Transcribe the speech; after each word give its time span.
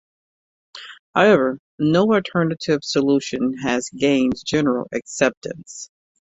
However, 1.13 1.59
no 1.77 2.11
alternative 2.11 2.79
solution 2.83 3.59
has 3.59 3.87
gained 3.95 4.33
general 4.43 4.87
acceptance. 4.91 5.91